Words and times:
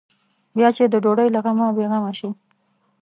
بیا 0.55 0.69
چې 0.75 0.83
د 0.93 0.95
ډوډۍ 1.03 1.27
له 1.35 1.39
غمه 1.45 1.67
بې 1.75 1.85
غمه 1.91 2.11
شي. 2.19 2.29